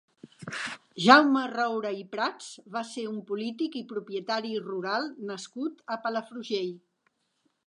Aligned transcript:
Jaume 1.07 1.43
Roure 1.51 1.91
i 1.97 2.01
Prats 2.15 2.49
va 2.77 2.83
ser 2.93 3.05
un 3.11 3.21
polític 3.33 3.79
i 3.83 3.87
propietari 3.95 4.57
rural 4.73 5.09
nascut 5.33 5.89
a 5.97 6.03
Palafrugell. 6.09 6.79